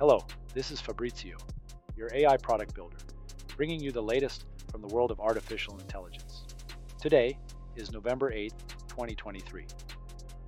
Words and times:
Hello, 0.00 0.24
this 0.54 0.70
is 0.70 0.80
Fabrizio, 0.80 1.36
your 1.94 2.08
AI 2.14 2.38
product 2.38 2.74
builder, 2.74 2.96
bringing 3.54 3.78
you 3.78 3.92
the 3.92 4.02
latest 4.02 4.46
from 4.72 4.80
the 4.80 4.88
world 4.88 5.10
of 5.10 5.20
artificial 5.20 5.78
intelligence. 5.78 6.44
Today 6.98 7.36
is 7.76 7.92
November 7.92 8.32
8th, 8.32 8.66
2023. 8.88 9.66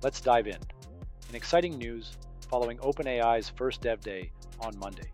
Let's 0.01 0.21
dive 0.21 0.47
in. 0.47 0.57
In 1.29 1.35
exciting 1.35 1.77
news, 1.77 2.17
following 2.49 2.79
OpenAI's 2.79 3.49
first 3.51 3.81
dev 3.81 4.01
day 4.01 4.31
on 4.59 4.75
Monday, 4.79 5.11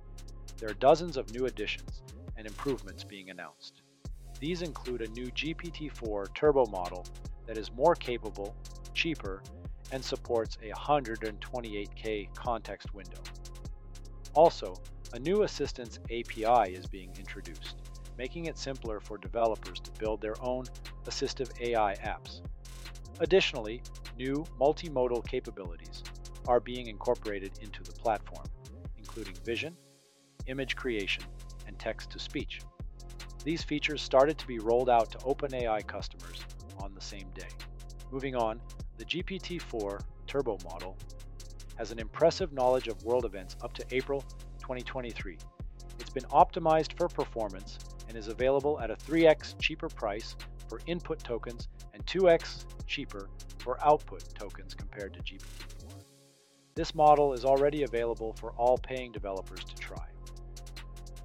there 0.58 0.70
are 0.70 0.76
dozens 0.76 1.18
of 1.18 1.30
new 1.34 1.46
additions 1.46 2.02
and 2.38 2.48
improvements 2.48 3.04
being 3.04 3.32
announced. 3.32 3.82
These 4.40 4.62
include 4.62 5.02
a 5.02 5.12
new 5.12 5.26
GPT 5.32 5.92
4 5.92 6.28
turbo 6.34 6.66
model 6.68 7.06
that 7.46 7.58
is 7.58 7.74
more 7.74 7.94
capable, 7.94 8.56
cheaper, 8.94 9.44
and 9.92 10.02
supports 10.02 10.58
a 10.64 10.72
128K 10.72 12.34
context 12.36 12.94
window. 12.94 13.20
Also, 14.34 14.76
a 15.14 15.20
new 15.20 15.44
Assistants 15.44 16.00
API 16.06 16.74
is 16.74 16.86
being 16.86 17.12
introduced, 17.18 17.76
making 18.18 18.46
it 18.46 18.58
simpler 18.58 19.00
for 19.00 19.18
developers 19.18 19.80
to 19.80 19.92
build 20.00 20.22
their 20.22 20.36
own 20.44 20.66
assistive 21.06 21.50
AI 21.62 21.96
apps. 21.96 22.42
Additionally, 23.20 23.82
new 24.18 24.46
multimodal 24.60 25.26
capabilities 25.28 26.04
are 26.48 26.60
being 26.60 26.88
incorporated 26.88 27.52
into 27.62 27.84
the 27.84 27.92
platform, 27.94 28.46
including 28.98 29.36
vision, 29.44 29.76
image 30.46 30.76
creation, 30.76 31.24
and 31.68 31.78
text 31.80 32.10
to 32.12 32.20
speech. 32.20 32.62
These 33.44 33.64
features 33.64 34.02
started 34.02 34.38
to 34.38 34.48
be 34.48 34.60
rolled 34.60 34.90
out 34.90 35.12
to 35.12 35.18
OpenAI 35.20 35.86
customers 35.88 36.42
on 36.78 36.94
the 36.94 37.02
same 37.02 37.30
day. 37.34 37.48
Moving 38.12 38.36
on, 38.36 38.62
the 38.98 39.06
GPT-4 39.06 40.02
Turbo 40.28 40.58
model 40.64 40.98
has 41.80 41.92
an 41.92 42.00
impressive 42.00 42.52
knowledge 42.52 42.90
of 42.90 43.02
world 43.06 43.24
events 43.24 43.56
up 43.64 43.74
to 43.74 43.86
April 43.92 44.22
2023. 44.60 45.38
It's 45.98 46.10
been 46.10 46.26
optimized 46.26 46.98
for 46.98 47.08
performance 47.08 47.80
and 48.10 48.18
is 48.18 48.28
available 48.28 48.78
at 48.82 48.92
a 48.92 48.96
3x 48.96 49.56
cheaper 49.62 49.88
price 49.88 50.36
for 50.68 50.82
input 50.88 51.24
tokens 51.24 51.70
and 51.94 52.06
2x 52.06 52.66
cheaper 52.86 53.30
for 53.60 53.82
output 53.82 54.26
tokens 54.38 54.74
compared 54.74 55.14
to 55.14 55.20
GPT-4. 55.22 56.04
This 56.76 56.94
model 56.94 57.32
is 57.32 57.46
already 57.46 57.84
available 57.84 58.34
for 58.34 58.52
all 58.58 58.78
paying 58.78 59.14
developers 59.14 59.64
to 59.64 59.76
try. 59.76 60.06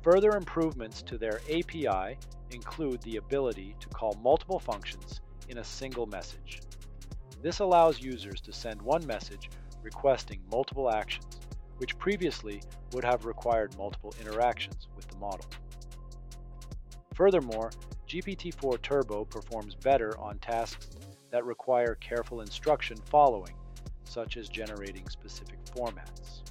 Further 0.02 0.36
improvements 0.36 1.02
to 1.02 1.18
their 1.18 1.40
API 1.50 2.16
include 2.52 3.02
the 3.02 3.16
ability 3.16 3.74
to 3.80 3.88
call 3.88 4.16
multiple 4.22 4.60
functions 4.60 5.20
in 5.48 5.58
a 5.58 5.64
single 5.64 6.06
message. 6.06 6.60
This 7.42 7.58
allows 7.58 8.00
users 8.00 8.40
to 8.42 8.52
send 8.52 8.80
one 8.80 9.04
message 9.06 9.50
requesting 9.84 10.40
multiple 10.50 10.90
actions, 10.90 11.38
which 11.76 11.98
previously 11.98 12.60
would 12.92 13.04
have 13.04 13.26
required 13.26 13.76
multiple 13.78 14.12
interactions 14.20 14.88
with 14.96 15.06
the 15.08 15.16
model. 15.16 15.46
Furthermore, 17.14 17.70
GPT-4 18.08 18.82
Turbo 18.82 19.24
performs 19.24 19.76
better 19.76 20.18
on 20.18 20.38
tasks 20.38 20.88
that 21.30 21.44
require 21.44 21.94
careful 21.96 22.40
instruction 22.40 22.96
following, 23.10 23.54
such 24.04 24.36
as 24.36 24.48
generating 24.48 25.08
specific 25.08 25.58
formats. 25.66 26.42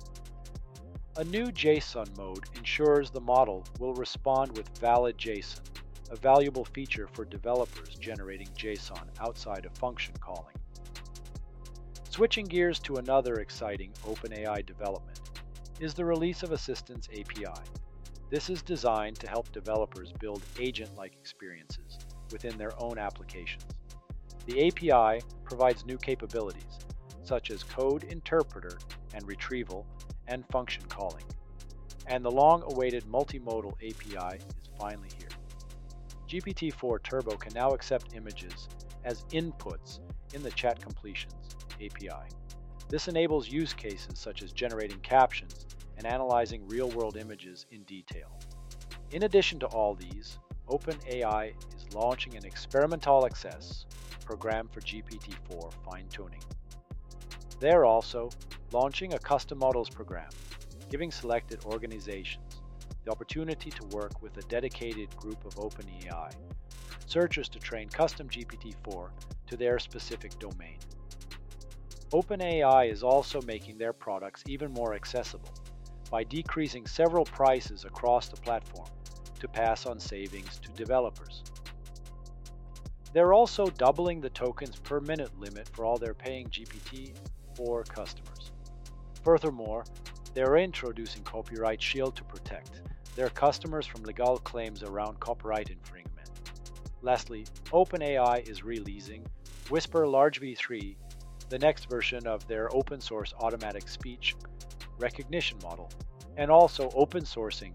A 1.18 1.24
new 1.24 1.52
JSON 1.52 2.18
mode 2.18 2.46
ensures 2.56 3.10
the 3.10 3.22
model 3.22 3.64
will 3.80 3.94
respond 3.94 4.58
with 4.58 4.78
valid 4.80 5.18
JSON, 5.18 5.62
a 6.10 6.16
valuable 6.16 6.66
feature 6.66 7.08
for 7.12 7.24
developers 7.24 7.96
generating 7.96 8.48
JSON 8.58 9.04
outside 9.20 9.66
of 9.66 9.78
function 9.78 10.14
calling. 10.20 10.56
Switching 12.14 12.46
gears 12.46 12.78
to 12.78 12.98
another 12.98 13.40
exciting 13.40 13.92
OpenAI 14.06 14.64
development 14.68 15.20
is 15.80 15.96
the 15.96 16.06
release 16.06 16.44
of 16.44 16.52
Assistants 16.52 17.10
API. 17.12 17.60
This 18.30 18.52
is 18.52 18.62
designed 18.62 19.20
to 19.20 19.28
help 19.28 19.52
developers 19.52 20.14
build 20.20 20.44
agent-like 20.60 21.16
experiences 21.16 21.98
within 22.32 22.56
their 22.56 22.72
own 22.80 23.00
applications. 23.00 23.64
The 24.46 24.68
API 24.68 25.26
provides 25.44 25.88
new 25.88 25.98
capabilities, 25.98 26.78
such 27.24 27.50
as 27.50 27.64
code 27.64 28.04
interpreter 28.04 28.78
and 29.16 29.28
retrieval 29.28 29.88
and 30.28 30.48
function 30.50 30.84
calling. 30.90 31.26
And 32.06 32.24
the 32.24 32.30
long-awaited 32.30 33.06
multimodal 33.06 33.74
API 33.78 34.38
is 34.38 34.70
finally 34.80 35.10
here. 35.18 35.30
GPT-4 36.30 37.02
Turbo 37.02 37.38
can 37.38 37.56
now 37.56 37.72
accept 37.72 38.14
images 38.14 38.68
as 39.04 39.24
inputs 39.32 39.98
in 40.36 40.44
the 40.44 40.52
chat 40.52 40.80
completions 40.80 41.34
API. 41.86 42.28
This 42.90 43.08
enables 43.08 43.50
use 43.50 43.74
cases 43.74 44.20
such 44.20 44.44
as 44.44 44.52
generating 44.52 45.00
captions 45.00 45.66
and 45.98 46.06
analyzing 46.06 46.68
real-world 46.68 47.18
images 47.18 47.66
in 47.72 47.84
detail. 47.84 48.40
In 49.12 49.24
addition 49.24 49.60
to 49.60 49.68
all 49.68 49.96
these, 49.96 50.38
OpenAI 50.70 51.54
is 51.76 51.94
launching 51.94 52.36
an 52.36 52.46
experimental 52.46 53.26
access 53.26 53.86
program 54.26 54.68
for 54.72 54.82
GPT-4 54.82 55.74
fine-tuning. 55.86 56.42
They're 57.60 57.86
also 57.86 58.30
launching 58.72 59.14
a 59.14 59.20
custom 59.20 59.60
models 59.60 59.90
program, 59.90 60.30
giving 60.90 61.12
selected 61.12 61.64
organizations 61.66 62.62
the 63.06 63.12
opportunity 63.12 63.70
to 63.70 63.84
work 63.96 64.22
with 64.22 64.38
a 64.38 64.42
dedicated 64.44 65.16
group 65.18 65.46
of 65.46 65.56
OpenAI 65.56 66.32
searchers 67.06 67.50
to 67.50 67.60
train 67.60 67.88
custom 67.90 68.28
GPT-4 68.28 69.10
to 69.48 69.58
their 69.58 69.78
specific 69.78 70.38
domain. 70.40 70.78
OpenAI 72.14 72.92
is 72.92 73.02
also 73.02 73.42
making 73.42 73.80
their 73.80 73.92
products 73.92 74.44
even 74.46 74.72
more 74.72 74.94
accessible 74.94 75.50
by 76.12 76.24
decreasing 76.24 76.86
several 76.86 77.26
prices 77.26 77.86
across 77.86 78.28
the 78.28 78.36
platform 78.36 78.88
to 79.40 79.48
pass 79.48 79.88
on 79.88 80.00
savings 80.00 80.60
to 80.60 80.70
developers. 80.74 81.44
They're 83.14 83.34
also 83.34 83.66
doubling 83.66 84.22
the 84.22 84.30
tokens 84.30 84.76
per 84.76 85.00
minute 85.00 85.32
limit 85.40 85.68
for 85.74 85.86
all 85.86 85.98
their 85.98 86.14
paying 86.14 86.50
GPT-4 86.50 87.90
customers. 87.90 88.52
Furthermore, 89.24 89.84
they're 90.36 90.58
introducing 90.58 91.24
Copyright 91.24 91.82
Shield 91.82 92.16
to 92.16 92.24
protect 92.24 92.82
their 93.16 93.30
customers 93.30 93.88
from 93.88 94.04
legal 94.04 94.38
claims 94.38 94.84
around 94.84 95.20
copyright 95.20 95.72
infringement. 95.72 96.30
Lastly, 97.02 97.46
OpenAI 97.72 98.48
is 98.48 98.64
releasing 98.64 99.26
Whisper 99.70 100.08
Large 100.08 100.42
v3, 100.42 100.96
the 101.50 101.60
next 101.60 101.90
version 101.90 102.26
of 102.28 102.48
their 102.48 102.74
open 102.76 103.00
source 103.00 103.34
automatic 103.40 103.88
speech 103.88 104.36
recognition 105.00 105.58
model, 105.64 105.92
and 106.38 106.50
mm. 106.50 106.54
also 106.54 106.90
open 106.96 107.24
sourcing 107.24 107.74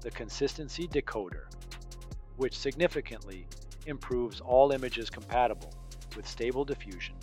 the 0.00 0.10
Consistency 0.10 0.86
Decoder, 0.88 1.44
which 2.36 2.58
significantly 2.58 3.46
improves 3.86 4.40
all 4.40 4.72
images 4.72 5.08
compatible 5.10 5.72
with 6.16 6.26
Stable 6.26 6.64
Diffusion 6.64 7.14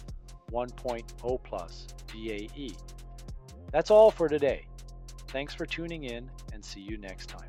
1.0 0.52 1.44
plus 1.44 1.88
VAE. 2.12 2.76
That's 3.72 3.92
all 3.92 4.12
for 4.12 4.28
today. 4.28 4.66
Thanks 5.28 5.54
for 5.54 5.66
tuning 5.66 6.04
in 6.04 6.30
and 6.54 6.64
see 6.64 6.82
you 6.82 6.98
next 6.98 7.30
time. 7.30 7.48